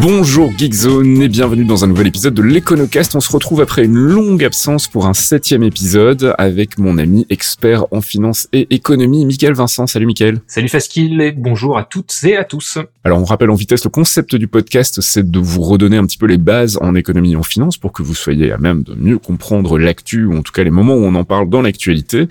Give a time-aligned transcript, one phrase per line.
[0.00, 3.16] Bonjour Geekzone et bienvenue dans un nouvel épisode de l'Econocast.
[3.16, 7.84] On se retrouve après une longue absence pour un septième épisode avec mon ami expert
[7.90, 9.88] en finance et économie, Michael Vincent.
[9.88, 10.40] Salut Michael.
[10.46, 12.78] Salut Faskil et bonjour à toutes et à tous.
[13.02, 16.18] Alors on rappelle en vitesse le concept du podcast, c'est de vous redonner un petit
[16.18, 18.94] peu les bases en économie et en finance pour que vous soyez à même de
[18.94, 22.28] mieux comprendre l'actu ou en tout cas les moments où on en parle dans l'actualité.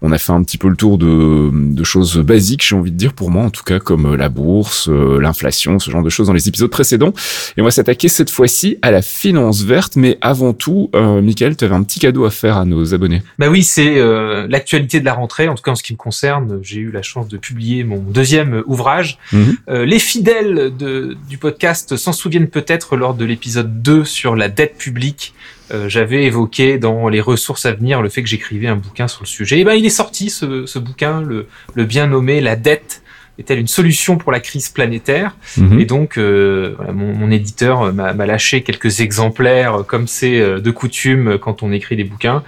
[0.00, 2.96] On a fait un petit peu le tour de, de choses basiques, j'ai envie de
[2.96, 6.28] dire pour moi en tout cas comme la bourse, euh, l'inflation, ce genre de choses
[6.28, 7.09] dans les épisodes précédents.
[7.56, 9.96] Et on va s'attaquer cette fois-ci à la finance verte.
[9.96, 13.22] Mais avant tout, euh, Michael, tu avais un petit cadeau à faire à nos abonnés.
[13.38, 15.48] Bah oui, c'est euh, l'actualité de la rentrée.
[15.48, 17.98] En tout cas, en ce qui me concerne, j'ai eu la chance de publier mon
[17.98, 19.18] deuxième ouvrage.
[19.32, 19.56] Mhm.
[19.68, 24.48] Euh, les fidèles de, du podcast s'en souviennent peut-être lors de l'épisode 2 sur la
[24.48, 25.34] dette publique.
[25.72, 29.22] Euh, j'avais évoqué dans les ressources à venir le fait que j'écrivais un bouquin sur
[29.22, 29.60] le sujet.
[29.60, 33.02] Et ben, il est sorti ce, ce bouquin, le, le bien nommé La dette
[33.40, 35.80] est-elle une solution pour la crise planétaire mhm.
[35.80, 41.38] Et donc, euh, mon, mon, éditeur m'a lâché quelques exemplaires, comme c'est euh, de coutume
[41.38, 42.42] quand on écrit des bouquins.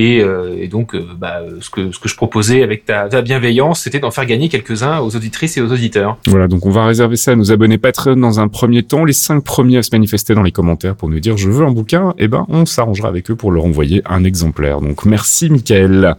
[0.00, 3.20] Et, euh, et donc, euh, bah, ce, que, ce que je proposais avec ta, ta
[3.20, 6.18] bienveillance, c'était d'en faire gagner quelques-uns aux auditrices et aux auditeurs.
[6.28, 9.04] Voilà, donc on va réserver ça à nos abonnés Patreon dans un premier temps.
[9.04, 11.72] Les cinq premiers à se manifester dans les commentaires pour nous dire je veux un
[11.72, 14.80] bouquin, eh ben on s'arrangera avec eux pour leur envoyer un exemplaire.
[14.80, 16.14] Donc merci Michael.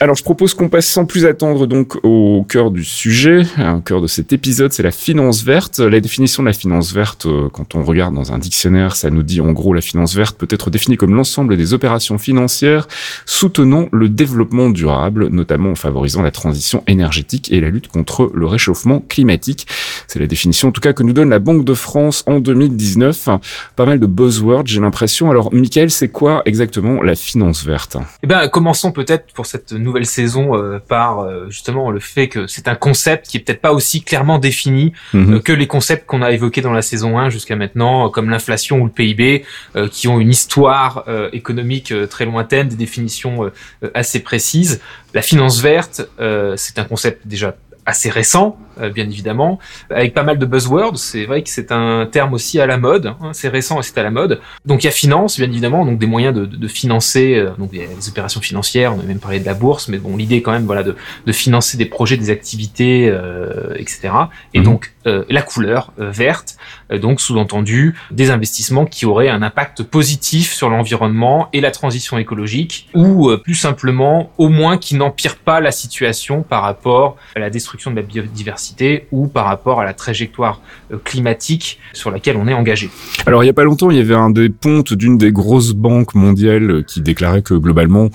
[0.00, 4.02] Alors je propose qu'on passe sans plus attendre donc au cœur du sujet, au cœur
[4.02, 5.78] de cet épisode, c'est la finance verte.
[5.78, 9.22] La définition de la finance verte, euh, quand on regarde dans un dictionnaire, ça nous
[9.22, 12.88] dit en gros la finance verte peut être définie comme l'ensemble des opérations financières
[13.26, 18.46] soutenons le développement durable, notamment en favorisant la transition énergétique et la lutte contre le
[18.46, 19.66] réchauffement climatique.
[20.06, 23.28] C'est la définition en tout cas que nous donne la Banque de France en 2019.
[23.76, 25.30] Pas mal de buzzwords, j'ai l'impression.
[25.30, 27.96] Alors, Michael, c'est quoi exactement la finance verte?
[28.22, 32.46] Eh ben, commençons peut-être pour cette nouvelle saison euh, par euh, justement le fait que
[32.46, 35.34] c'est un concept qui est peut-être pas aussi clairement défini mhm.
[35.34, 38.80] euh, que les concepts qu'on a évoqués dans la saison 1 jusqu'à maintenant, comme l'inflation
[38.80, 39.44] ou le PIB,
[39.90, 43.11] qui ont une histoire économique très lointaine, des définitions
[43.44, 44.80] euh, assez précise.
[45.14, 49.58] La finance verte, euh, c'est un concept déjà assez récent, euh, bien évidemment,
[49.90, 50.98] avec pas mal de buzzwords.
[50.98, 53.06] C'est vrai que c'est un terme aussi à la mode.
[53.06, 54.40] Hein, c'est récent et c'est à la mode.
[54.64, 57.70] Donc il y a finance, bien évidemment, donc des moyens de, de, financer, euh, donc
[57.70, 58.94] des, opérations financières.
[58.94, 60.96] On a même parlé de la bourse, mais bon, l'idée quand même, voilà, de,
[61.26, 64.10] de, financer des projets, des activités, euh, etc.
[64.54, 64.64] Et mhm.
[64.64, 66.56] donc la couleur verte,
[66.92, 72.88] donc sous-entendu des investissements qui auraient un impact positif sur l'environnement et la transition écologique,
[72.94, 77.90] ou plus simplement, au moins qui n'empire pas la situation par rapport à la destruction
[77.90, 78.61] de la biodiversité
[79.10, 80.60] ou par rapport à la trajectoire
[80.92, 82.90] euh, climatique sur laquelle on est engagé.
[83.26, 85.72] Alors il y a pas longtemps, il y avait un des pontes d'une des grosses
[85.72, 88.08] banques mondiales euh, qui déclarait que globalement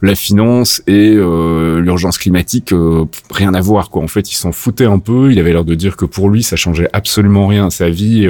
[0.00, 2.72] la finance et euh, l'urgence climatique
[3.30, 4.02] rien à voir quoi.
[4.02, 6.42] En fait, il s'en foutait un peu, il avait l'air de dire que pour lui
[6.42, 8.28] ça changeait absolument rien à sa vie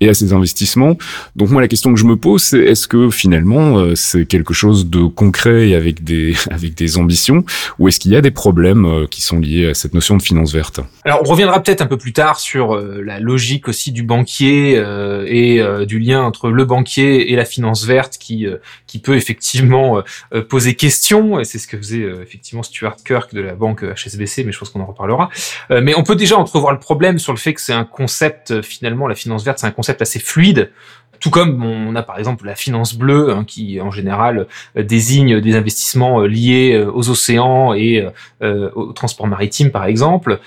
[0.00, 0.96] et à ses investissements.
[1.34, 4.88] Donc moi la question que je me pose c'est est-ce que finalement c'est quelque chose
[4.88, 7.44] de concret et avec des avec des ambitions
[7.78, 10.52] ou est-ce qu'il y a des problèmes qui sont liés à cette notion de finance
[10.52, 10.80] verte?
[11.08, 14.76] Alors, on reviendra peut-être un peu plus tard sur euh, la logique aussi du banquier
[14.76, 18.46] euh, et euh, du lien entre le banquier et la finance verte qui
[18.86, 20.02] qui peut effectivement
[20.50, 21.40] poser question.
[21.40, 24.68] Et c'est ce que faisait effectivement Stuart Kirk de la banque HSBC, mais je pense
[24.68, 25.30] qu'on en reparlera.
[25.70, 29.06] mais on peut déjà entrevoir le problème sur le fait que c'est un concept finalement
[29.06, 30.70] la finance verte, c'est un concept assez fluide.
[31.20, 34.46] Tout comme on a par exemple la finance bleue, hein, qui en général
[34.76, 38.06] euh, désigne des investissements euh, liés euh, aux océans et
[38.40, 40.38] au transport maritime par exemple,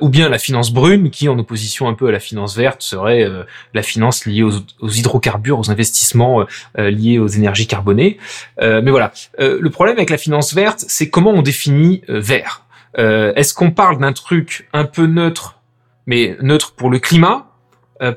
[0.00, 3.26] ou bien la finance brune, qui en opposition un peu à la finance verte serait
[3.74, 6.46] la finance liée aux, aux, hydrocarbures, aux investissements
[6.76, 8.18] liés aux énergies carbonées.
[8.60, 12.64] mais voilà, le problème avec la finance verte, c'est comment on définit vert.
[12.96, 15.58] Est-ce qu'on parle d'un truc un peu neutre,
[16.06, 17.50] mais neutre pour le climat,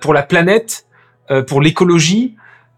[0.01, 0.84] pour la planète euh,
[1.47, 2.35] pour l'écologie,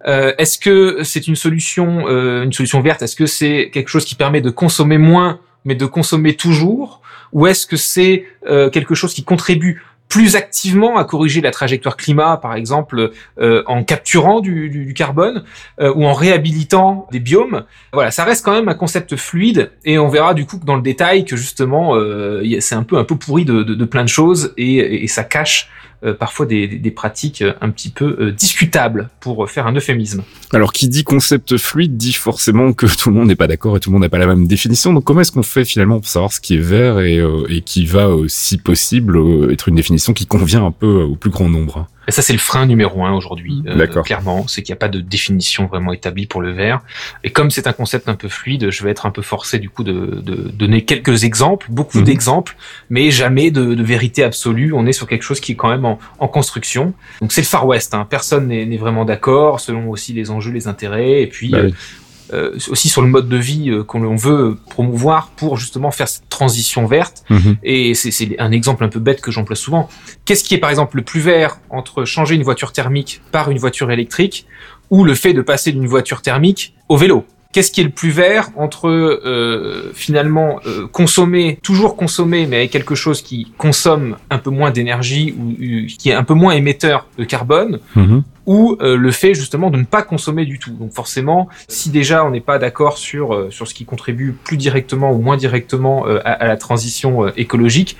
[0.07, 3.01] euh, est-ce que c'est une solution, euh, une solution verte?
[3.01, 7.01] Est-ce que c'est quelque chose qui permet de consommer moins, mais de consommer toujours?
[7.33, 8.25] Ou est-ce que c'est
[8.71, 13.83] quelque chose qui contribue plus activement à corriger la trajectoire climat, par exemple, euh, en
[13.83, 15.43] capturant du, du, carbone
[15.81, 17.65] euh, ou en réhabilitant des biomes?
[17.93, 20.81] Voilà, ça reste quand même un concept fluide et on verra du coup dans le
[20.81, 24.09] détail que justement euh, c'est un peu un peu pourri de, de, de plein de
[24.09, 25.69] choses et, et ça cache
[26.03, 30.23] euh, parfois des, pratiques un petit peu euh, discutables, pour faire un euphémisme.
[30.53, 33.79] Alors, qui dit concept fluide dit forcément que tout le monde n'est pas d'accord et
[33.79, 34.93] tout le monde n'a pas la même définition.
[34.93, 37.85] Donc, comment est-ce qu'on fait finalement pour savoir ce qui est vert euh, et qui
[37.85, 39.19] va, si possible,
[39.51, 41.87] être une définition qui convient un peu au plus grand nombre?
[42.07, 43.63] Et ça, c'est le frein numéro un aujourd'hui.
[43.67, 46.81] Euh, clairement, c'est qu'il n'y a pas de définition vraiment établie pour le verre.
[47.25, 49.69] Et comme c'est un concept un peu fluide, je vais être un peu forcé du
[49.69, 52.05] coup de, de donner quelques exemples, beaucoup mhm.
[52.05, 52.55] d'exemples,
[52.89, 54.71] mais jamais de, de, vérité absolue.
[54.73, 56.93] On est sur quelque chose qui est quand même en, en construction.
[57.19, 57.93] Donc c'est le Far West.
[57.93, 58.07] Hein.
[58.09, 61.21] Personne n'est vraiment d'accord, selon aussi les enjeux, les intérêts.
[61.21, 61.71] Et puis, bah euh,
[62.33, 66.27] euh, aussi sur le mode de vie euh, qu'on veut promouvoir pour justement faire cette
[66.29, 67.23] transition verte.
[67.29, 67.57] Mhm.
[67.63, 69.89] Et c'est un exemple un peu bête que j'emploie souvent.
[70.25, 73.57] Qu'est-ce qui est par exemple le plus vert entre changer une voiture thermique par une
[73.57, 74.45] voiture électrique
[74.89, 77.25] ou le fait de passer d'une voiture thermique au vélo?
[77.53, 82.71] Qu'est-ce qui est le plus vert entre euh, finalement euh, consommer, toujours consommer, mais avec
[82.71, 85.53] quelque chose qui consomme un peu moins d'énergie ou
[85.97, 88.23] qui est un peu moins émetteur de carbone, mhm.
[88.45, 90.71] ou euh, le fait justement de ne pas consommer du tout.
[90.71, 94.57] Donc forcément, si déjà on n'est pas d'accord sur euh, sur ce qui contribue plus
[94.57, 97.97] directement ou moins directement à, à, la transition écologique,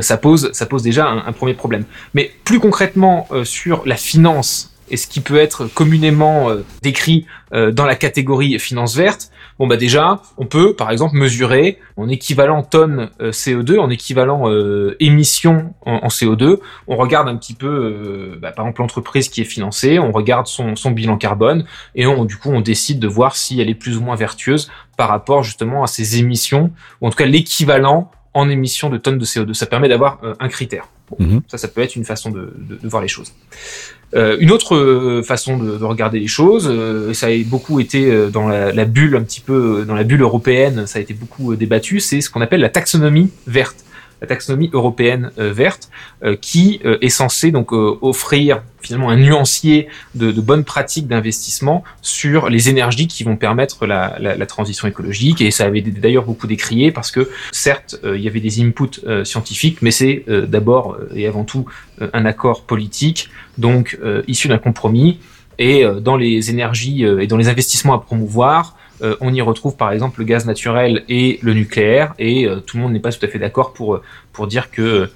[0.00, 1.84] ça pose ça pose déjà un, un, premier problème.
[2.14, 7.70] Mais plus concrètement sur la finance et ce qui peut être communément euh, décrit euh,
[7.70, 12.62] dans la catégorie finance verte, bon bah déjà, on peut par exemple mesurer en équivalent
[12.62, 14.44] tonnes euh, CO2, en équivalent
[15.00, 16.58] émissions en, CO2.
[16.86, 20.76] On regarde un petit peu, bah, par exemple l'entreprise qui est financée, on regarde son,
[20.76, 21.64] son bilan carbone
[21.94, 24.70] et on, du coup on décide de voir si elle est plus ou moins vertueuse
[24.96, 29.18] par rapport justement à ses émissions ou en tout cas l'équivalent en émissions de tonnes
[29.18, 29.54] de CO2.
[29.54, 30.88] Ça permet d'avoir un critère.
[31.18, 31.40] Mhm.
[31.48, 33.32] Ça, ça peut être une façon de, de, de voir les choses.
[34.14, 38.10] Euh, une autre euh, façon de, de, regarder les choses, euh, ça a beaucoup été
[38.10, 41.12] euh, dans la, la, bulle un petit peu dans la bulle européenne, ça a été
[41.12, 43.84] beaucoup débattu, c'est ce qu'on appelle la taxonomie verte
[44.20, 45.90] la taxonomie européenne euh, verte,
[46.22, 51.82] euh, qui euh, est censée donc offrir finalement un nuancier de, de bonnes pratiques d'investissement
[52.00, 55.40] sur les énergies qui vont permettre la, la, la transition écologique.
[55.40, 59.82] Et ça avait d'ailleurs beaucoup décrié parce que certes, il y avait des inputs scientifiques,
[59.82, 61.66] mais c'est d'abord et avant tout
[62.00, 63.98] un accord politique, donc
[64.28, 65.18] issu d'un compromis.
[65.58, 69.92] Et dans les énergies et dans les investissements à promouvoir, euh, on y retrouve par
[69.92, 73.24] exemple le gaz naturel et le nucléaire, et euh, tout le monde n'est pas tout
[73.24, 74.02] à fait d'accord pour, euh,
[74.32, 75.10] pour dire que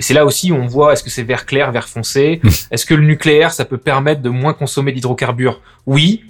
[0.00, 2.40] c'est là aussi où on voit est-ce que c'est vert clair, vert foncé,
[2.72, 5.60] est-ce que le nucléaire ça peut permettre de moins consommer d'hydrocarbures?
[5.86, 6.24] Oui.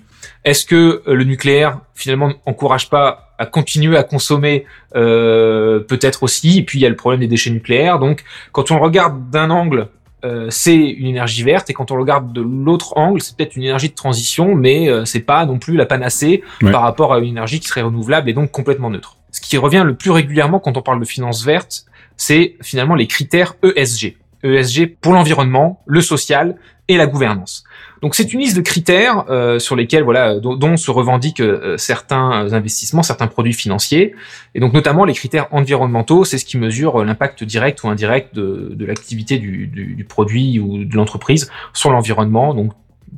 [0.44, 6.58] Est-ce que le nucléaire finalement n'encourage pas à continuer à consommer Peut-être aussi?
[6.58, 7.98] Et puis il y a le problème des déchets nucléaires.
[7.98, 8.22] Donc
[8.52, 9.88] quand on regarde d'un angle
[10.24, 13.62] euh, c'est une énergie verte et quand on regarde de l'autre angle, c'est peut-être une
[13.62, 17.26] énergie de transition, mais euh, c'est pas non plus la panacée par rapport à une
[17.26, 19.16] énergie qui serait renouvelable et donc complètement neutre.
[19.30, 21.84] Ce qui revient le plus régulièrement quand on parle de finances vertes,
[22.16, 24.16] c'est finalement les critères ESG.
[24.42, 26.56] ESG pour l'environnement, le social
[26.88, 27.64] et la gouvernance.
[28.02, 32.52] Donc c'est une liste de critères euh, sur lesquels voilà dont, se revendiquent euh, certains
[32.52, 34.14] investissements, certains produits financiers
[34.54, 38.72] et donc notamment les critères environnementaux, c'est ce qui mesure l'impact direct ou indirect de,
[38.74, 42.54] de l'activité du, du, du, produit ou de l'entreprise sur l'environnement.
[42.54, 42.72] Donc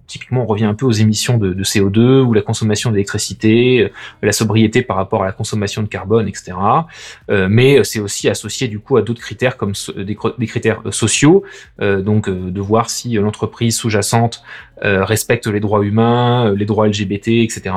[0.07, 3.89] typiquement, on revient un peu aux émissions de, de CO2 ou la consommation d'électricité, euh,
[4.23, 6.53] la sobriété par rapport à la consommation de carbone, etc.
[7.31, 11.45] Euh, mais c'est aussi associé du coup à d'autres critères comme des, des, critères sociaux,
[11.81, 14.43] euh, donc de voir si l'entreprise sous-jacente
[14.83, 17.73] respecte les droits humains, les droits LGBT, etc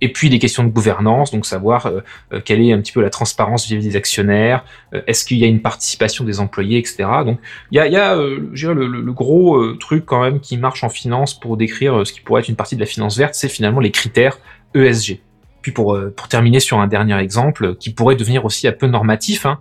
[0.00, 2.00] et puis des questions de gouvernance, donc savoir euh,
[2.32, 5.44] euh, quelle est un petit peu la transparence vis-à-vis des actionnaires, euh, est-ce qu'il y
[5.44, 7.08] a une participation des employés, etc.
[7.24, 7.38] Donc
[7.70, 11.38] il y a, y a le, le, gros truc quand même qui marche en finance
[11.38, 13.90] pour décrire ce qui pourrait être une partie de la finance verte, c'est finalement les
[13.90, 14.38] critères
[14.74, 15.20] ESG.
[15.66, 19.46] Puis pour, pour terminer sur un dernier exemple qui pourrait devenir aussi un peu normatif,
[19.46, 19.58] hein,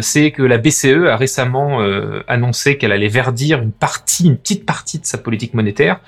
[0.00, 1.80] c'est que la BCE a récemment
[2.28, 6.02] annoncé qu'elle allait verdir une partie, une petite partie de sa politique monétaire.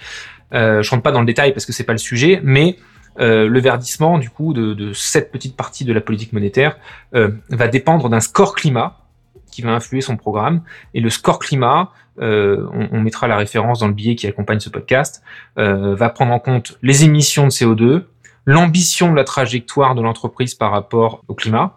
[0.52, 2.76] je rentre pas dans le détail parce que c'est pas le sujet, mais
[3.20, 6.78] euh, le verdissement du coup de, de, cette petite partie de la politique monétaire
[7.14, 9.02] euh, va dépendre d'un score climat
[9.50, 10.62] qui va influer son programme.
[10.94, 14.60] Et le score climat, euh, on, on, mettra la référence dans le billet qui accompagne
[14.60, 15.22] ce podcast,
[15.58, 18.04] euh, va prendre en compte les émissions de CO2,
[18.46, 21.76] l'ambition de la trajectoire de l'entreprise par rapport au climat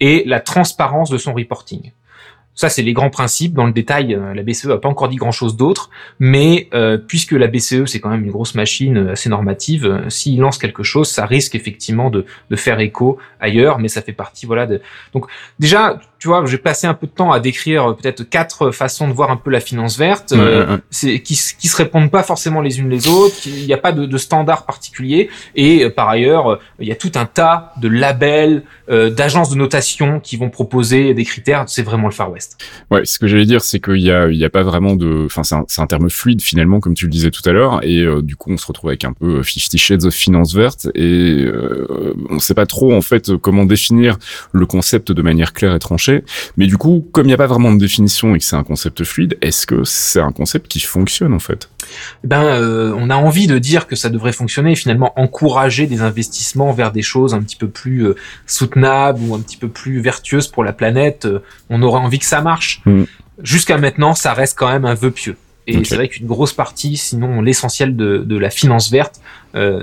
[0.00, 1.92] et la transparence de son reporting.
[2.54, 3.54] Ça, c'est les grands principes.
[3.54, 5.88] Dans le détail, euh, la BCE n'a pas encore dit grand-chose d'autre,
[6.18, 10.10] mais euh, puisque la BCE, c'est quand même une grosse machine euh, assez normative, euh,
[10.10, 14.12] s'il lance quelque chose, ça risque effectivement de, de, faire écho ailleurs, mais ça fait
[14.12, 14.66] partie, voilà.
[14.66, 14.82] De...
[15.14, 15.26] Donc
[15.58, 19.14] déjà, tu vois, j'ai passé un peu de temps à décrire peut-être quatre façons de
[19.14, 20.34] voir un peu la finance verte,
[20.90, 23.36] c'est qui qui se répondent pas forcément les unes les autres.
[23.46, 27.12] Il n'y a pas de, de standard particulier et par ailleurs, il y a tout
[27.14, 31.64] un tas de labels, d'agences de notation qui vont proposer des critères.
[31.68, 32.62] C'est vraiment le Far West.
[32.90, 35.24] Ouais, ce que j'allais dire, c'est qu'il y a il y a pas vraiment de,
[35.24, 38.04] enfin c'est un, un, terme fluide finalement, comme tu le disais tout à l'heure, et
[38.22, 41.46] du coup on se retrouve avec un peu Fifty Shades of Finance verte et
[42.28, 44.18] on sait pas trop en fait comment définir
[44.52, 46.09] le concept de manière claire et tranchée.
[46.56, 48.64] Mais du coup, comme il n'y a pas vraiment de définition et que c'est un
[48.64, 51.68] concept fluide, est-ce que c'est un concept qui fonctionne en fait?
[52.24, 56.02] Ben, euh, on a envie de dire que ça devrait fonctionner et finalement encourager des
[56.02, 58.14] investissements vers des choses un petit peu plus euh,
[58.46, 61.24] soutenables ou un petit peu plus vertueuses pour la planète.
[61.24, 62.82] Euh, on aurait envie que ça marche.
[62.84, 63.04] Mm.
[63.42, 65.36] Jusqu'à maintenant, ça reste quand même un vœu pieux.
[65.66, 69.20] Et c'est vrai qu'une grosse partie, sinon l'essentiel de, de, la finance verte,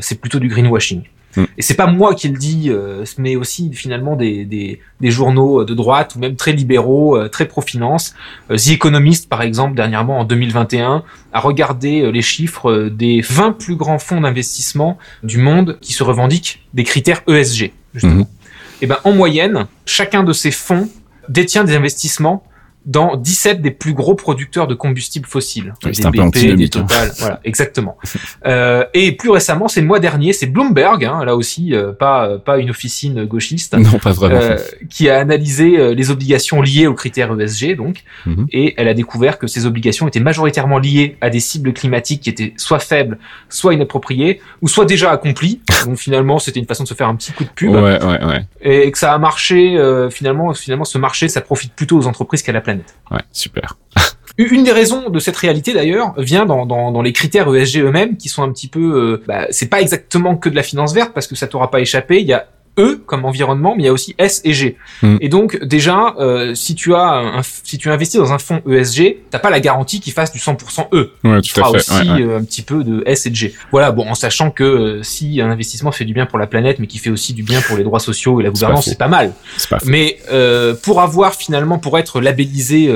[0.01, 1.03] c'est plutôt du greenwashing.
[1.37, 1.45] Mm.
[1.57, 5.63] Et c'est pas moi qui le dis, euh, mais aussi finalement des, des, des, journaux
[5.63, 8.15] de droite ou même très libéraux, euh, très pro-finance.
[8.51, 13.75] Euh, The Economist, par exemple, dernièrement en 2021, a regardé les chiffres des 20 plus
[13.75, 18.23] grands fonds d'investissement du monde qui se revendiquent des critères ESG, justement.
[18.23, 18.81] Mm-hmm.
[18.81, 20.89] Et ben en moyenne, chacun de ces fonds
[21.29, 22.43] détient des investissements
[22.87, 25.73] dans 17 des plus gros producteurs de combustibles fossiles.
[25.91, 26.67] c'est un BP, des hein.
[26.71, 27.97] Total, voilà, exactement.
[28.45, 32.37] euh, et plus récemment, c'est le mois dernier, c'est Bloomberg, hein, là aussi, euh, pas
[32.39, 34.35] pas une officine gauchiste, non, pas vraiment.
[34.37, 34.57] Euh,
[34.89, 38.47] qui a analysé euh, les obligations liées aux critères ESG, donc, mhm.
[38.53, 42.29] et elle a découvert que ces obligations étaient majoritairement liées à des cibles climatiques qui
[42.29, 43.17] étaient soit faibles,
[43.49, 45.59] soit inappropriées, ou soit déjà accomplies.
[45.85, 47.71] donc finalement, c'était une façon de se faire un petit coup de pub.
[47.71, 48.45] Ouais, ouais, ouais.
[48.61, 49.77] Et que ça a marché.
[50.09, 52.76] finalement, finalement, ce marché, ça profite plutôt aux entreprises qu'à la planète.
[53.11, 53.77] Ouais, super.
[54.37, 58.17] Une des raisons de cette réalité d'ailleurs vient dans, dans, dans, les critères ESG eux-mêmes
[58.17, 61.11] qui sont un petit peu, euh, bah, c'est pas exactement que de la finance verte
[61.13, 62.21] parce que ça t'aura pas échappé.
[62.21, 64.77] Il y a E comme environnement, mais il y a aussi S et G.
[65.01, 65.17] Mm.
[65.21, 69.17] Et donc déjà, euh, si tu as un, si tu investis dans un fonds ESG,
[69.29, 71.11] t'as pas la garantie qu'il fasse du 100% E.
[71.23, 73.53] Ouais, tu feras aussi euh, un petit peu de S et de G.
[73.71, 76.79] Voilà, bon, en sachant que euh, si un investissement fait du bien pour la planète,
[76.79, 79.07] mais qui fait aussi du bien pour les droits sociaux et la gouvernance, c'est pas,
[79.07, 79.33] mal.
[79.69, 80.19] Pas mais
[80.83, 82.93] pour avoir finalement, pour être labellisé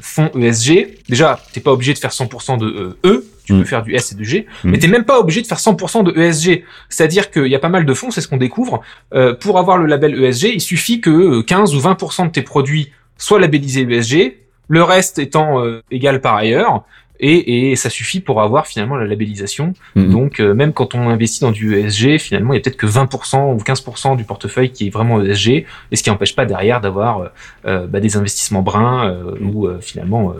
[0.00, 3.64] fonds ESG, déjà, t'es pas obligé de faire 100% de E tu peux mm.
[3.64, 4.70] faire du S et du G, mm.
[4.70, 6.64] mais t'es même pas obligé de faire 100% de ESG.
[6.88, 8.82] C'est-à-dire qu'il y a pas mal de fonds, c'est ce qu'on découvre.
[9.14, 12.42] Euh, pour avoir le label ESG, il suffit que 15 euh, ou 20% de tes
[12.42, 14.36] produits soient labellisés ESG,
[14.68, 16.84] le reste étant euh, égal par ailleurs,
[17.22, 19.74] et, et, ça suffit pour avoir finalement la labellisation.
[19.94, 20.10] Mhm.
[20.10, 22.86] Donc euh, même quand on investit dans du ESG, finalement il y a peut-être que
[22.86, 26.80] 20% ou 15% du portefeuille qui est vraiment ESG, et ce qui n'empêche pas derrière
[26.80, 27.28] d'avoir euh,
[27.66, 30.34] euh, bah, des investissements bruns ou finalement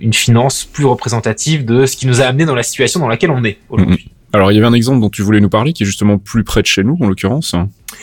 [0.00, 3.30] une finance plus représentative de ce qui nous a amené dans la situation dans laquelle
[3.30, 4.06] on est aujourd'hui.
[4.06, 4.17] Mhm.
[4.32, 6.44] Alors il y avait un exemple dont tu voulais nous parler qui est justement plus
[6.44, 7.54] près de chez nous en l'occurrence.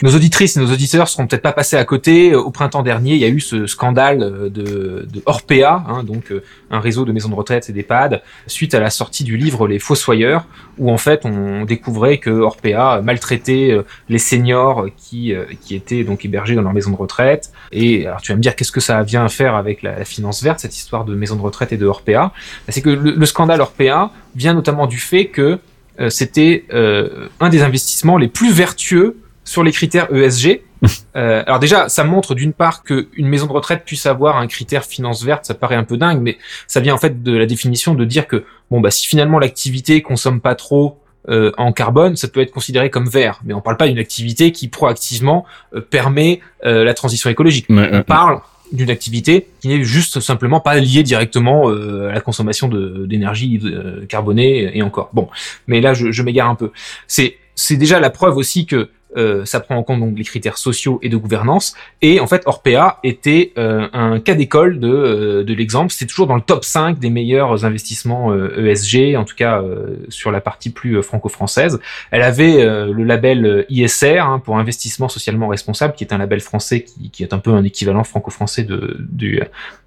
[0.02, 2.34] Nos auditrices et nos auditeurs seront peut-être pas passés à côté.
[2.34, 6.42] Au printemps dernier, il y a eu ce scandale de, de Orpea, hein, donc euh,
[6.70, 9.78] un réseau de maisons de retraite et d'EHPAD, suite à la sortie du livre Les
[9.78, 15.76] Fossoyeurs, où en fait on découvrait que Orpea maltraitait euh, les seniors qui euh, qui
[15.76, 17.52] étaient donc hébergés dans leur maison de retraite.
[17.70, 20.58] Et alors tu vas me dire qu'est-ce que ça vient faire avec la, finance verte,
[20.58, 22.32] cette histoire de maison de retraite et de Orpea?
[22.68, 25.60] C'est que le, le scandale Orpea vient notamment du fait que
[26.08, 30.62] c'était un des investissements les plus vertueux sur les critères ESG.
[31.16, 34.84] Euh, alors déjà, ça montre d'une part qu'une maison de retraite puisse avoir un critère
[34.84, 36.36] finance verte, ça paraît un peu dingue, mais
[36.66, 40.02] ça vient en fait de la définition de dire que bon bah si finalement l'activité
[40.02, 41.00] consomme pas trop
[41.30, 43.40] euh, en carbone, ça peut être considéré comme vert.
[43.46, 47.66] Mais on parle pas d'une activité qui proactivement euh, permet euh, la transition écologique.
[47.70, 48.40] on parle
[48.72, 53.60] d'une activité qui n'est juste simplement pas liée directement à la consommation d'énergie
[54.08, 55.10] carbonée et encore.
[55.12, 55.28] Bon,
[55.66, 56.72] mais là je, je m'égare un peu.
[57.06, 60.58] C'est c'est déjà la preuve aussi que euh, ça prend en compte donc les critères
[60.58, 61.74] sociaux et de gouvernance.
[62.02, 65.92] Et en fait, Orpea était euh, un cas d'école de, euh, de l'exemple.
[65.92, 69.62] C'est toujours dans le top 5 des meilleurs investissements ESG, e en tout cas
[70.08, 71.80] sur la partie plus franco-française.
[72.10, 76.82] Elle avait le label ISR hein, pour investissement socialement responsable, qui est un label français
[76.82, 78.98] qui, qui est un peu un équivalent franco-français de,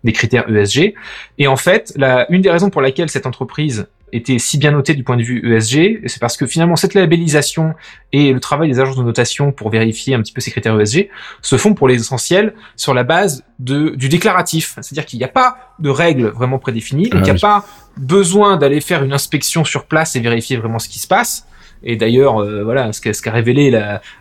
[0.04, 0.94] des critères ESG.
[1.38, 4.94] Et en fait, la, une des raisons pour laquelle cette entreprise était si bien noté
[4.94, 7.74] du point de vue ESG, c'est parce que finalement cette labellisation
[8.12, 11.10] et le travail des agences de notation pour vérifier un petit peu ces critères ESG
[11.42, 14.75] se font pour l'essentiel sur la base de, du déclaratif.
[14.82, 17.66] C'est-à-dire qu'il n'y a pas de règles vraiment prédéfinies, donc il n'y a ah pas
[17.98, 21.46] besoin d'aller faire une inspection sur place et vérifier vraiment ce qui se passe.
[21.83, 23.71] Et d'ailleurs, euh, voilà, ce qu'a ce révélé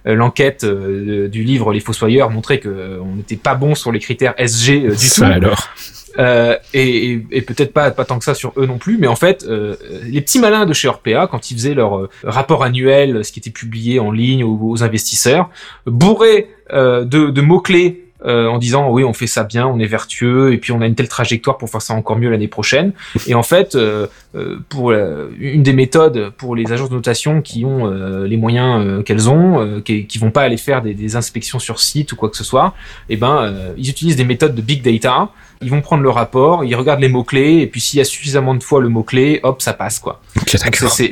[0.05, 3.99] l'enquête euh, du livre Les Fossoyeurs montrait que euh, on n'était pas bon sur les
[3.99, 5.25] critères SG du tout.
[5.25, 5.69] alors.
[6.19, 9.15] Euh, et, et, peut-être pas, pas tant que ça sur eux non plus, mais en
[9.15, 13.25] fait, euh, les petits malins de chez Orpea, quand ils faisaient leur euh, rapport annuel,
[13.25, 15.51] ce qui était publié en ligne aux, investisseurs,
[15.87, 20.53] bourrés de, de mots-clés euh, en disant oui on fait ça bien, on est vertueux
[20.53, 22.93] et puis on a une telle trajectoire pour faire ça encore mieux l'année prochaine.
[23.27, 27.65] Et en fait, euh, euh, pour une des méthodes pour les agences de notation qui
[27.65, 27.89] ont
[28.25, 32.13] les moyens qu'elles ont, qui, qui, vont pas aller faire des, des, inspections sur site
[32.13, 32.75] ou quoi que ce soit,
[33.09, 35.31] et eh ben ils utilisent des méthodes de big data.
[35.63, 38.05] Ils vont prendre le rapport, ils regardent les mots clés et puis s'il y a
[38.05, 40.21] suffisamment de fois le mot clé, hop ça passe quoi.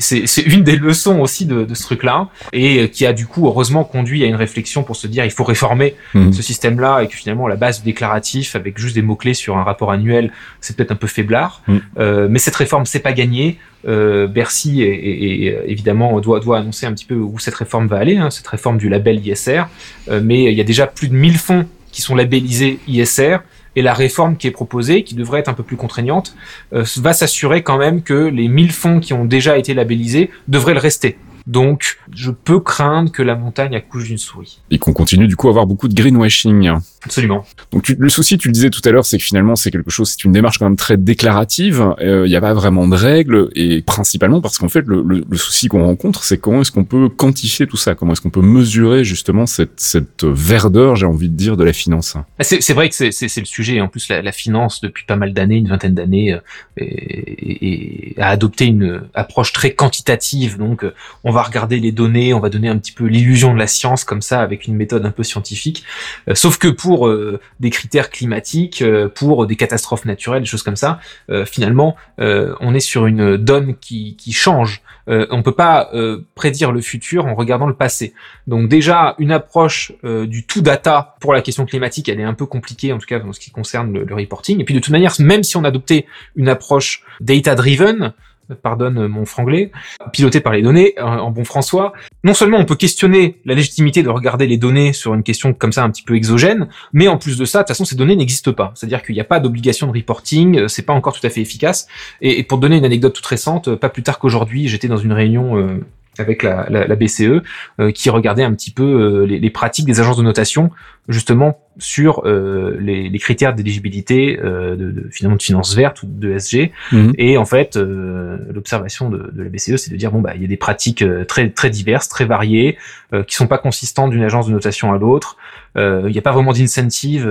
[0.01, 3.85] c'est une des leçons aussi de, de ce truc-là et qui a du coup heureusement
[3.85, 6.33] conduit à une réflexion pour se dire il faut réformer mmh.
[6.33, 9.63] ce système-là et que finalement la base déclaratif avec juste des mots clés sur un
[9.63, 11.63] rapport annuel, c'est peut-être un peu faiblard.
[11.67, 11.77] Mm.
[11.99, 13.59] Euh, mais cette réforme, c'est pas gagné.
[13.87, 18.17] Euh, Bercy et, évidemment doit, doit annoncer un petit peu où cette réforme va aller,
[18.17, 19.65] hein, cette réforme du label ISR.
[20.11, 23.39] Euh, mais il y a déjà plus de 1000 fonds qui sont labellisés ISR
[23.77, 26.35] et la réforme qui est proposée, qui devrait être un peu plus contraignante,
[26.73, 30.81] va s'assurer quand même que les 1000 fonds qui ont déjà été labellisés devraient le
[30.81, 31.19] rester.
[31.47, 34.61] Donc, je peux craindre que la montagne accouche d'une souris.
[34.71, 36.71] Et qu'on continue du coup à avoir beaucoup de greenwashing.
[37.05, 37.45] Absolument.
[37.71, 40.11] Donc le souci, tu le disais tout à l'heure, c'est que finalement c'est quelque chose,
[40.11, 41.95] c'est une démarche quand même très déclarative.
[42.01, 45.25] Il euh, n'y a pas vraiment de règles et principalement parce qu'en fait le, le,
[45.29, 48.31] le souci qu'on rencontre, c'est comment est-ce qu'on peut quantifier tout ça, comment est-ce qu'on
[48.31, 52.17] peut mesurer justement cette, cette verdeur, j'ai envie de dire, de la finance?
[52.39, 53.81] Ah, c'est vrai que c'est le sujet.
[53.81, 56.41] En plus, la, la finance depuis pas mal d'années, une vingtaine d'années, euh,
[56.79, 60.59] et, a adopté une approche très quantitative.
[60.59, 60.85] Donc
[61.23, 64.05] on va regarder les données, on va donner un petit peu l'illusion de la science
[64.05, 65.85] comme ça avec une méthode un peu scientifique.
[66.29, 70.63] Euh, sauf que pour euh, des critères climatiques, euh, pour des catastrophes naturelles, des choses
[70.63, 71.01] comme ça,
[71.45, 74.83] finalement, on est sur une donne qui, qui change.
[75.07, 75.91] on peut pas
[76.35, 78.15] prédire le futur en regardant le passé.
[78.47, 82.47] Donc déjà, une approche du tout data pour la question climatique, elle est un peu
[82.47, 84.61] compliquée, en tout cas en ce qui concerne le, le reporting.
[84.61, 88.13] Et puis de toute manière, même si on adoptait une approche data-driven,
[88.63, 89.73] pardonne mon franglais,
[90.13, 91.93] piloté par les données en bon François.
[92.25, 95.73] Non seulement on peut questionner la légitimité de regarder les données sur une question comme
[95.73, 98.17] ça un petit peu exogène, mais en plus de ça, de toute façon, ces données
[98.17, 98.73] n'existent pas.
[98.75, 101.41] C'est-à-dire qu'il n'y a pas d'obligation de reporting, euh, c'est pas encore tout à fait
[101.41, 101.87] efficace.
[102.21, 105.57] Et, pour donner une anecdote toute récente, pas plus tard qu'aujourd'hui, j'étais dans une réunion
[105.59, 105.85] euh,
[106.19, 107.43] avec la, la, BCE
[107.81, 110.71] euh, qui regardait un petit peu les, pratiques des agences de notation
[111.09, 116.07] justement sur euh, les, les, critères d'éligibilité euh, de, de, finalement de finance verte ou
[116.09, 117.13] de SG mhm.
[117.19, 120.43] et en fait euh, l'observation de, de, la BCE c'est de dire bon bah il
[120.43, 122.79] y a des pratiques euh, très très diverses très variées
[123.13, 125.37] euh, qui sont pas consistantes d'une agence de notation à l'autre.
[125.77, 127.31] Euh, il n'y a pas vraiment d'incentive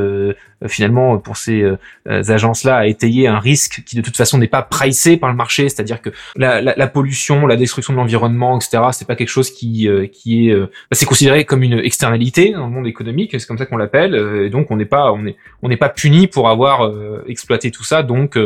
[0.67, 1.67] finalement pour ces
[2.05, 5.35] agences là à étayer un risque qui de toute façon n'est pas pricé par le
[5.35, 5.67] marché.
[5.67, 9.49] C'est-à-dire que la, la, la, pollution la destruction de l'environnement etc c'est pas quelque chose
[9.49, 13.31] qui qui est bah, c'est considéré comme une externalité dans le monde économique.
[13.31, 15.89] C'est comme ça qu'on l'appelle, et donc on n'est pas on est on n'est pas
[15.89, 18.37] puni pour avoir euh, exploité tout ça, donc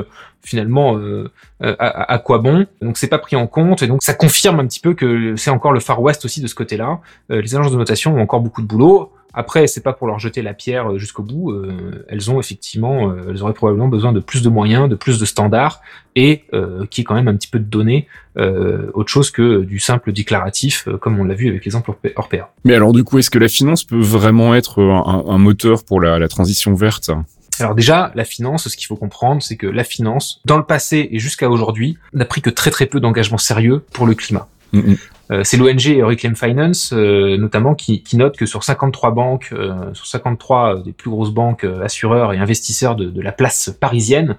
[0.45, 0.97] euh, finalement
[1.62, 4.80] à, quoi bon Donc c'est pas pris en compte et donc ça confirme un petit
[4.80, 6.99] peu que c'est encore le Far West aussi de ce côté-là.
[7.30, 9.12] les agences de notation ont encore beaucoup de boulot.
[9.32, 11.54] Après, c'est pas pour leur jeter la pierre jusqu'au bout.
[12.08, 15.82] elles ont effectivement, elles auraient probablement besoin de plus de moyens, de plus de standards
[16.15, 16.45] et
[16.89, 18.08] qui est quand même un petit peu de données
[18.39, 22.52] euh, autre chose que du simple déclaratif, euh, comme on l'a vu avec l'exemple Orpea.
[22.63, 25.99] Mais alors du coup, est-ce que la finance peut vraiment être un, un moteur pour
[25.99, 27.12] la, la transition verte?
[27.63, 31.10] Alors déjà, la finance, ce qu'il faut comprendre, c'est que la finance, dans le passé
[31.12, 34.48] et jusqu'à aujourd'hui, n'a pris que très très peu d'engagements sérieux pour le climat.
[35.32, 39.93] Euh, c'est l'ONG Reclaim Finance, euh, notamment, qui, qui, note que sur 53 banques, euh,
[39.93, 44.38] sur 53 des plus grosses banques assureurs et investisseurs de, de, la place parisienne,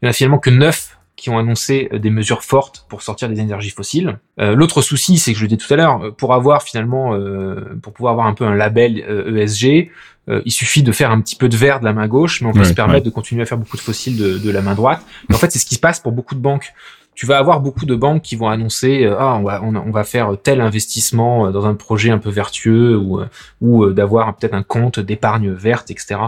[0.00, 3.02] il n'y en a finalement que 9 qui ont annoncé euh, des mesures fortes pour
[3.02, 4.18] sortir des énergies fossiles.
[4.40, 7.14] Euh, L'autre souci, c'est que je le disais tout à l'heure, euh, pour avoir finalement,
[7.14, 9.90] euh, pour pouvoir avoir un peu un label ESG,
[10.28, 12.48] e il suffit de faire un petit peu de vert de la main gauche, mais
[12.48, 14.74] on peut se permettre de continuer à faire beaucoup de fossiles de, de la main
[14.74, 15.02] droite.
[15.30, 16.74] Et en fait, c'est ce qui se passe pour beaucoup de banques
[17.18, 20.04] tu vas avoir beaucoup de banques qui vont annoncer euh, ah on va on, va
[20.04, 23.26] faire tel investissement euh, dans un projet un peu vertueux ou euh,
[23.60, 26.20] ou d'avoir peut-être un compte d'épargne verte etc.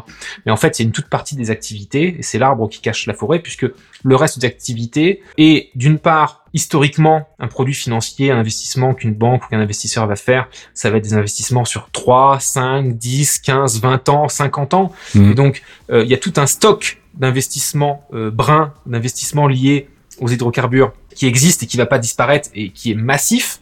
[0.45, 3.15] Mais en fait c'est une toute partie des activités et c'est l'arbre qui cache la
[3.15, 3.67] forêt puisque
[4.03, 9.45] le reste des activités est d'une part historiquement un produit financier, un investissement qu'une banque
[9.45, 13.81] ou qu'un investisseur va faire, ça va être des investissements sur 3, 5, 10, 15,
[13.81, 14.93] 20 ans, 50 ans.
[15.15, 15.31] Mmh.
[15.31, 19.89] Et donc il y a tout un stock d'investissements bruns, d'investissements liés
[20.21, 23.61] aux hydrocarbures qui existe et qui va pas disparaître et qui est massif,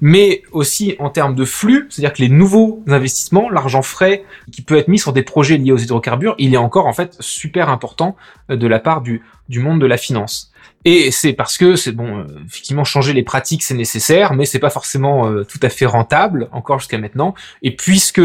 [0.00, 4.76] mais aussi en termes de flux, c'est-à-dire que les nouveaux investissements, l'argent frais qui peut
[4.76, 8.16] être mis sur des projets liés aux hydrocarbures, il est encore en fait super important
[8.50, 10.52] euh, de la part du, du monde de la finance.
[10.84, 14.58] Et c'est parce que c'est bon, euh, effectivement, changer les pratiques c'est nécessaire, mais c'est
[14.58, 17.34] pas forcément euh, tout à fait rentable encore jusqu'à maintenant.
[17.62, 18.20] Et puisque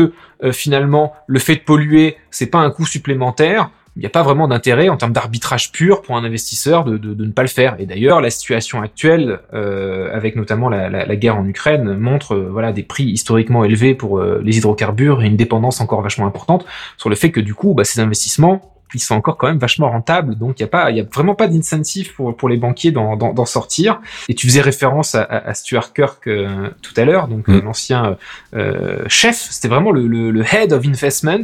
[0.52, 4.48] finalement le fait de polluer c'est pas un coût supplémentaire, il n'y a pas vraiment
[4.48, 7.76] d'intérêt en termes d'arbitrage pur pour un investisseur de, de, ne pas le faire.
[7.80, 12.72] Et d'ailleurs, la situation actuelle, euh, avec notamment la, guerre en Ukraine, montre euh, voilà
[12.72, 16.64] des prix historiquement élevés pour euh, les hydrocarbures et une dépendance encore vachement importante
[16.98, 19.90] sur le fait que du coup, bah, ces investissements ils sont encore quand même vachement
[19.90, 20.36] rentables.
[20.36, 22.92] Donc il y a pas, il y a vraiment pas d'incentive pour pour les banquiers
[22.92, 24.00] d'en sortir.
[24.30, 27.66] Et tu faisais référence à, à Stuart Kirk euh, tout à l'heure, donc euh, mm.
[27.66, 28.18] l'ancien
[28.56, 29.36] euh, chef.
[29.36, 31.44] C'était vraiment le, le, le, head of investment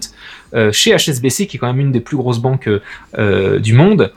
[0.72, 2.70] chez HSBC, qui est quand même une des plus grosses banques
[3.18, 4.14] du monde,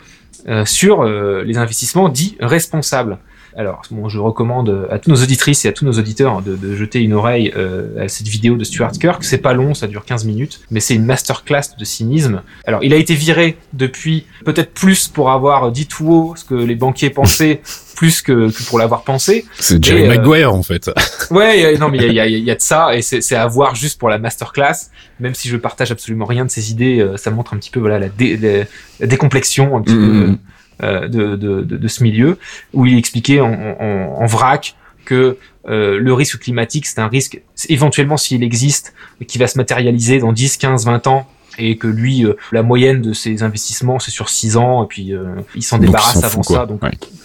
[0.64, 3.18] sur les investissements dits responsables.
[3.59, 6.77] Alors, bon, je recommande à tous nos auditrices et à tous nos auditeurs de, de
[6.77, 9.25] jeter une oreille euh, à cette vidéo de Stuart Kirk.
[9.25, 12.42] C'est pas long, ça dure 15 minutes, mais c'est une masterclass de cynisme.
[12.66, 16.55] Alors, il a été viré depuis, peut-être plus pour avoir dit tout haut ce que
[16.55, 17.62] les banquiers pensaient,
[17.97, 19.47] plus que, que pour l'avoir pensé.
[19.59, 20.90] C'est Jerry euh, Maguire, en fait.
[21.31, 23.75] ouais, non, mais il y a, y, y a, de ça, et c'est à voir
[23.75, 24.90] juste pour la masterclass.
[25.19, 27.81] Même si je partage absolument rien de ses idées, euh, ça montre un petit peu
[27.81, 28.66] voilà la, dé,
[29.01, 30.25] la décomplexion un petit mm-hmm.
[30.25, 30.37] peu euh,
[30.82, 32.38] de, de, de, ce milieu,
[32.74, 37.40] où il expliquait en, en, en vrac que euh, le risque climatique, c'est un risque,
[37.68, 38.94] éventuellement s'il existe,
[39.26, 41.26] qui va se matérialiser dans 10, 15, 20 ans,
[41.58, 45.12] et que lui, euh, la moyenne de ses investissements, c'est sur 6 ans, et puis
[45.12, 46.82] euh, il s'en débarrasse avant ça, donc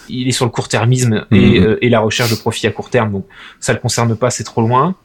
[0.08, 1.78] il est sur le court-termisme et, mm-hmm.
[1.82, 3.26] et, la recherche de profit à court terme, donc
[3.60, 4.96] ça le concerne pas, c'est trop loin.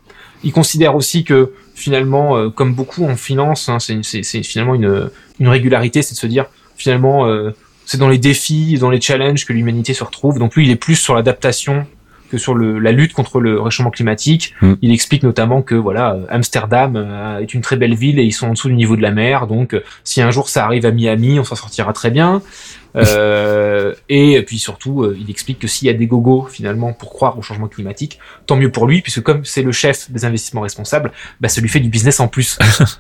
[0.44, 6.04] Il considère aussi que finalement, comme beaucoup en finance, hein, c'est finalement une, une régularité,
[6.04, 7.28] c'est de se dire finalement
[7.88, 10.40] c'est dans les défis, dans les challenges que l'humanité se retrouve.
[10.40, 11.88] Donc lui, il est plus sur l'adaptation
[12.30, 14.54] que sur le, la lutte contre le réchauffement climatique.
[14.62, 14.74] Mm.
[14.82, 18.48] Il explique notamment que voilà, Amsterdam euh, est une très belle ville et ils sont
[18.48, 19.48] en dessous du niveau de la mer.
[19.48, 22.42] Donc, euh, si un jour ça arrive à Miami, on s'en sortira très bien.
[22.96, 27.10] Euh, et puis surtout, euh, il explique que s'il y a des gogos finalement pour
[27.10, 30.62] croire au changement climatique, tant mieux pour lui, puisque comme c'est le chef des investissements
[30.62, 32.58] responsables, bah, ça lui fait du business en plus.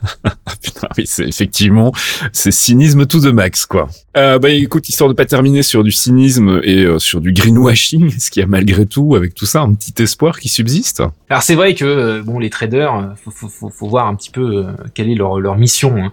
[0.61, 1.91] Putain, oui, c'est effectivement,
[2.31, 3.87] c'est cynisme tout de max, quoi.
[4.17, 8.07] Euh, bah écoute, histoire de pas terminer sur du cynisme et euh, sur du greenwashing,
[8.15, 11.43] est-ce qu'il y a malgré tout, avec tout ça, un petit espoir qui subsiste Alors
[11.43, 15.09] c'est vrai que bon, les traders, faut, faut, faut, faut, voir un petit peu quelle
[15.09, 15.95] est leur, leur mission.
[15.97, 16.11] Hein.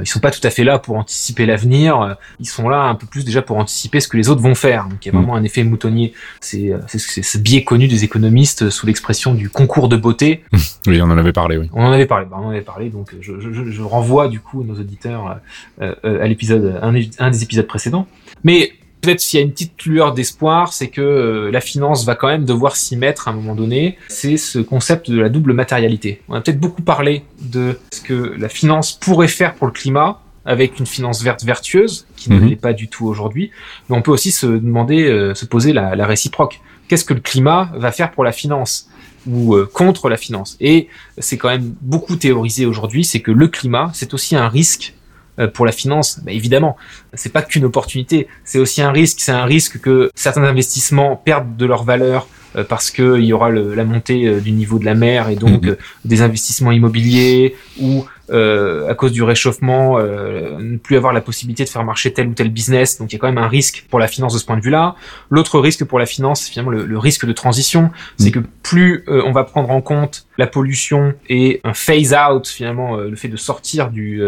[0.00, 2.16] ils sont pas tout à fait là pour anticiper l'avenir.
[2.40, 4.88] Ils sont là un peu plus déjà pour anticiper ce que les autres vont faire.
[4.88, 5.20] Donc il y a mm.
[5.20, 6.12] vraiment un effet moutonnier.
[6.40, 10.42] C'est ce biais connu des économistes sous l'expression du concours de beauté.
[10.86, 11.68] Oui, on en avait parlé, oui.
[11.72, 14.38] On en avait parlé, bah, on en avait parlé, donc je, je, je renvoie du
[14.38, 15.40] coup nos auditeurs
[15.80, 18.06] euh, euh, à l'épisode, un, un, des épisodes précédents.
[18.44, 22.14] Mais peut-être s'il y a une petite lueur d'espoir, c'est que euh, la finance va
[22.14, 23.98] quand même devoir s'y mettre à un moment donné.
[24.08, 26.22] C'est ce concept de la double matérialité.
[26.28, 30.20] On a peut-être beaucoup parlé de ce que la finance pourrait faire pour le climat,
[30.46, 32.48] avec une finance verte vertueuse, qui ne mhm.
[32.48, 33.50] l'est pas du tout aujourd'hui.
[33.88, 36.60] Mais on peut aussi se demander, euh, se poser la, la réciproque.
[36.88, 38.88] Qu'est-ce que le climat va faire pour la finance
[39.26, 40.56] ou euh, contre la finance?
[40.60, 44.94] Et c'est quand même beaucoup théorisé aujourd'hui, c'est que le climat, c'est aussi un risque
[45.38, 46.76] euh, pour la finance, bah évidemment,
[47.12, 49.18] c'est pas qu'une opportunité, c'est aussi un risque.
[49.20, 52.28] C'est un risque que certains investissements perdent de leur valeur
[52.70, 55.76] parce qu'il y aura le, la montée du niveau de la mer et donc mhm.
[56.06, 61.64] des investissements immobiliers ou euh, à cause du réchauffement, euh, ne plus avoir la possibilité
[61.64, 62.98] de faire marcher tel ou tel business.
[62.98, 64.62] Donc il y a quand même un risque pour la finance de ce point de
[64.62, 64.96] vue-là.
[65.30, 67.90] L'autre risque pour la finance, c'est finalement le, risque de transition.
[68.18, 68.32] C'est mm.
[68.32, 73.16] que plus euh, on va prendre en compte la pollution et un phase-out, finalement, le
[73.16, 74.20] fait de sortir du,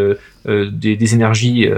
[0.45, 1.69] des, des, énergies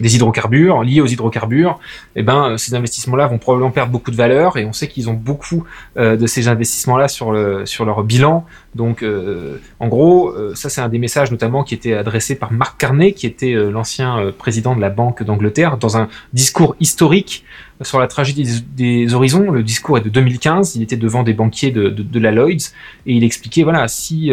[0.00, 1.78] des hydrocarbures, liés aux hydrocarbures,
[2.16, 5.14] eh ben, ces investissements-là vont probablement perdre beaucoup de valeur et on sait qu'ils ont
[5.14, 5.64] beaucoup
[5.96, 8.46] euh, de ces investissements-là sur, le, sur leur bilan.
[8.74, 12.52] Donc, euh, en gros, euh, ça c'est un des messages notamment qui était adressé par
[12.52, 17.44] Mark Carney, qui était l'ancien président de la Banque d'Angleterre, dans un discours historique
[17.82, 19.50] sur la tragédie des, horizons.
[19.50, 20.76] Le discours est de 2015.
[20.76, 22.72] Il était devant des banquiers de, de, de la Lloyds
[23.06, 24.32] et il expliquait voilà si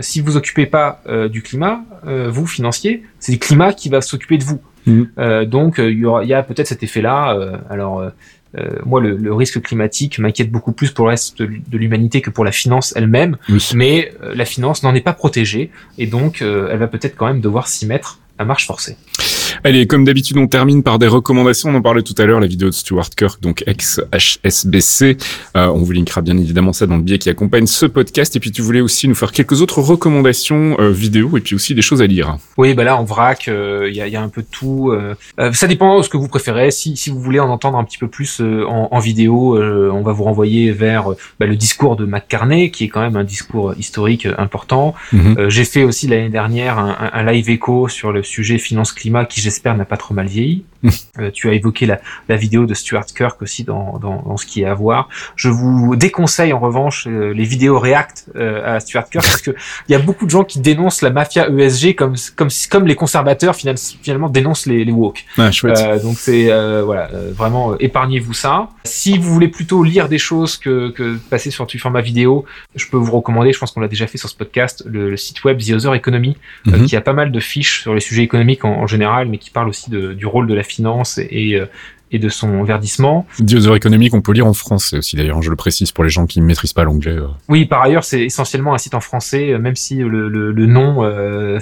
[0.00, 4.44] si vous occupez pas du climat, vous financiers, c'est le climat qui va s'occuper de
[4.44, 4.60] vous.
[4.86, 5.02] Mm.
[5.18, 7.34] Euh, donc euh, il y, y, a peut-être cet effet-là.
[7.34, 8.04] Euh, alors
[8.84, 12.44] moi, le, le, risque climatique m'inquiète beaucoup plus pour le reste de l'humanité que pour
[12.44, 13.38] la finance elle-même.
[13.74, 17.66] Mais la finance n'en est pas protégée et donc elle va peut-être quand même devoir
[17.66, 18.96] s'y mettre à marche forcée.
[19.64, 21.70] Allez, comme d'habitude, on termine par des recommandations.
[21.70, 25.16] On en parlait tout à l'heure, la vidéo de Stuart Kirk, donc ex-HSBC.
[25.56, 28.36] Euh, on vous linkera bien évidemment ça dans le billet qui accompagne ce podcast.
[28.36, 31.74] Et puis tu voulais aussi nous faire quelques autres recommandations euh, vidéo et puis aussi
[31.74, 32.36] des choses à lire.
[32.56, 34.90] Oui, bah là en vrac, il euh, y, a, y, a, un peu de tout.
[34.90, 35.14] Euh,
[35.52, 36.70] ça dépend de ce que vous préférez.
[36.70, 40.12] Si, si vous voulez en entendre un petit peu plus en, en, vidéo, on va
[40.12, 41.10] vous renvoyer vers
[41.40, 44.94] bah, le discours de McCartney, qui est quand même un discours historique important.
[45.12, 45.48] Mhm.
[45.48, 49.76] J'ai fait aussi l'année dernière un, un, live écho sur le sujet finance-climat qui j'espère
[49.76, 50.64] n'a pas trop mal vieilli.
[51.18, 54.46] Euh, tu as évoqué la, la, vidéo de Stuart Kirk aussi dans, dans, dans, ce
[54.46, 55.08] qui est à voir.
[55.36, 59.52] Je vous déconseille en revanche euh, les vidéos React euh, à Stuart Kirk parce que
[59.88, 62.96] il y a beaucoup de gens qui dénoncent la mafia ESG comme comme comme les
[62.96, 65.24] conservateurs finalement, dénoncent les, les woke.
[65.38, 65.50] Ah,
[65.98, 66.46] donc c'est
[66.82, 68.68] voilà vraiment épargnez-vous ça.
[68.84, 72.86] Si vous voulez plutôt lire des choses que, que passer sur du format vidéo, je
[72.86, 73.52] peux vous recommander.
[73.52, 76.36] Je pense qu'on l'a déjà fait sur ce podcast le, site web The Other Economy
[76.66, 76.86] mhm.
[76.86, 79.50] qui a pas mal de fiches sur les sujets économiques en, en général, mais qui
[79.50, 81.64] parle aussi de, du rôle de la finance et, euh,
[82.10, 83.26] et de son verdissement.
[83.38, 86.26] Dioseur économique, on peut lire en français aussi d'ailleurs, je le précise pour les gens
[86.26, 87.16] qui ne maîtrisent pas l'anglais.
[87.16, 87.28] Euh.
[87.48, 90.66] Oui, par ailleurs, c'est essentiellement un site en français, euh, même si le, le, le
[90.66, 91.02] nom,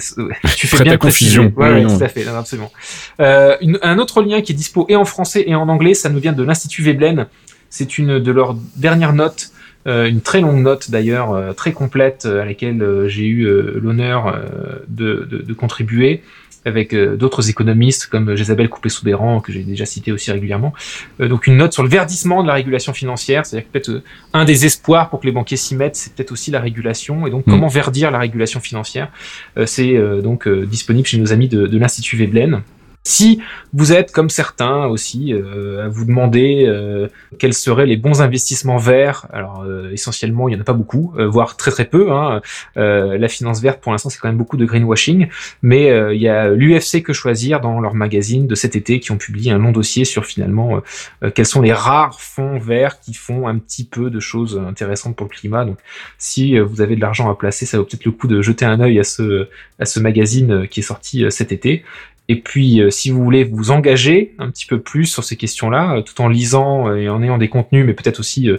[0.57, 1.53] tu fais bien confusion.
[1.55, 2.71] Oui, tout à fait, absolument.
[3.19, 6.33] un autre lien qui est dispo et en français et en anglais, ça nous vient
[6.33, 7.27] de l'Institut Veblen.
[7.69, 9.51] C'est une de leurs dernières notes
[9.85, 13.47] une très longue note d'ailleurs, très complète, à laquelle j'ai eu
[13.79, 14.39] l'honneur
[14.87, 16.21] de, de, de, contribuer,
[16.65, 20.73] avec euh, d'autres économistes comme Jésabelle Coupé-Soubéran, que j'ai déjà cité aussi régulièrement.
[21.19, 24.03] Euh, donc une note sur le verdissement de la régulation financière, c'est-à-dire que peut-être euh,
[24.33, 27.31] un des espoirs pour que les banquiers s'y mettent, c'est peut-être aussi la régulation, et
[27.31, 27.51] donc mmh.
[27.51, 29.09] comment verdir la régulation financière?
[29.65, 32.61] c'est donc disponible chez nos amis de, de l'Institut Veblen.
[33.03, 33.41] Si
[33.73, 37.07] vous êtes comme certains aussi euh, à vous demander euh,
[37.39, 41.13] quels seraient les bons investissements verts, alors euh, essentiellement il y en a pas beaucoup,
[41.17, 42.11] voire très très peu.
[42.11, 42.41] Hein.
[42.75, 45.29] la finance verte pour l'instant c'est quand même beaucoup de greenwashing,
[45.61, 49.17] mais il y a l'UFC que choisir dans leur magazine de cet été qui ont
[49.17, 50.81] publié un long dossier sur finalement
[51.33, 55.27] quels sont les rares fonds verts qui font un petit peu de choses intéressantes pour
[55.27, 55.65] le climat.
[55.65, 55.77] Donc
[56.17, 58.79] si vous avez de l'argent à placer, ça vaut peut-être le coup de jeter un
[58.79, 59.47] œil à ce
[59.79, 61.83] à ce magazine qui est sorti cet été.
[62.31, 65.97] Et puis, euh, si vous voulez vous engager un petit peu plus sur ces questions-là,
[65.97, 68.49] euh, tout en lisant euh, et en ayant des contenus, mais peut-être aussi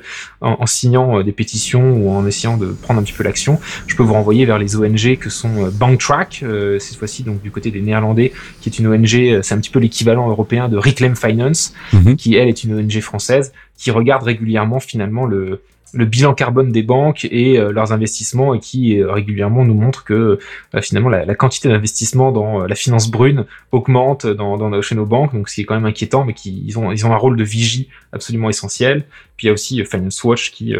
[0.42, 4.02] en, signant des pétitions ou en essayant de prendre un petit peu l'action, je peux
[4.02, 6.44] vous renvoyer vers les ONG que sont Banktrack,
[6.78, 9.78] cette fois-ci donc du côté des Néerlandais, qui est une ONG, c'est un petit peu
[9.78, 12.16] l'équivalent européen de Reclaim Finance, mhm.
[12.16, 16.82] qui elle est une ONG française qui regarde régulièrement finalement le le bilan carbone des
[16.82, 20.38] banques et euh, leurs investissements et qui euh, régulièrement nous montre que
[20.74, 25.34] euh, finalement la, quantité d'investissement dans la finance brune augmente dans, dans, chez nos banques,
[25.34, 27.36] donc ce qui est quand même inquiétant, mais qui ils ont ils ont un rôle
[27.36, 29.04] de vigie absolument essentiel.
[29.36, 30.74] Puis il y a aussi Finance Watch qui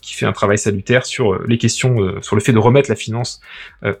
[0.00, 3.40] qui fait un travail salutaire sur les questions, sur le fait de remettre la finance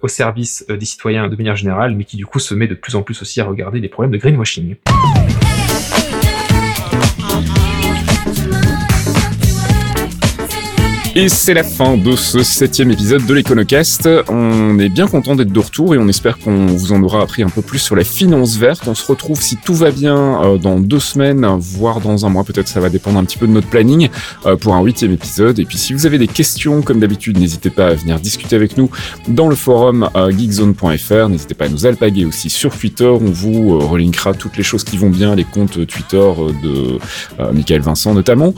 [0.00, 2.96] au service des citoyens de manière générale, mais qui du coup se met de plus
[2.96, 4.76] en plus aussi à regarder les problèmes de greenwashing.
[11.18, 14.06] Et c'est la fin de ce septième épisode de l'Econocast.
[14.28, 17.42] On est bien content d'être de retour et on espère qu'on vous en aura appris
[17.42, 18.86] un peu plus sur la finance verte.
[18.86, 22.44] On se retrouve si tout va bien euh, dans deux semaines, voire dans un mois.
[22.44, 24.10] Peut-être ça va dépendre un petit peu de notre planning
[24.44, 25.58] euh, pour un huitième épisode.
[25.58, 28.76] Et puis si vous avez des questions, comme d'habitude, n'hésitez pas à venir discuter avec
[28.76, 28.90] nous
[29.26, 31.30] dans le forum euh, geekzone.fr.
[31.30, 33.08] N'hésitez pas à nous alpaguer aussi sur Twitter.
[33.08, 36.30] On vous relinkera toutes les choses qui vont bien, les comptes Twitter
[36.62, 36.98] de
[37.54, 38.52] Michael Vincent notamment,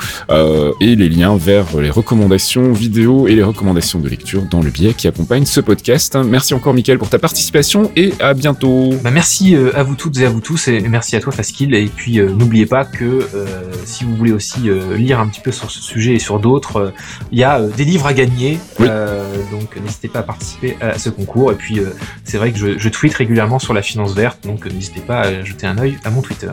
[0.81, 4.95] et les liens vers les recommandations vidéo et les recommandations de lecture dans le biais
[4.95, 6.17] qui accompagne ce podcast.
[6.17, 8.95] Merci encore Mickaël pour ta participation et à bientôt.
[9.05, 11.75] Bah, merci euh, à vous toutes et à vous tous et merci à toi Faskill
[11.75, 13.47] et puis euh, n'oubliez pas que euh,
[13.85, 16.95] si vous voulez aussi lire un petit peu sur ce sujet et sur d'autres,
[17.33, 21.53] il y a des livres à gagner donc n'hésitez pas à participer à ce concours
[21.53, 21.81] et puis
[22.25, 25.45] c'est vrai que je, je tweete régulièrement sur la finance verte donc n'hésitez pas à
[25.45, 26.53] jeter un œil à mon Twitter.